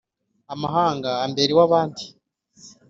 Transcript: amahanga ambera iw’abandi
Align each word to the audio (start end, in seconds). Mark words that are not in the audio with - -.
amahanga 0.53 1.09
ambera 1.25 1.51
iw’abandi 1.53 2.03